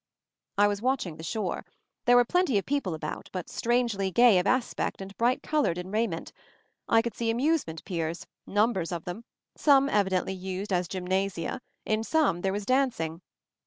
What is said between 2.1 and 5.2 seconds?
were plenty of people about, but strangely gay of aspect and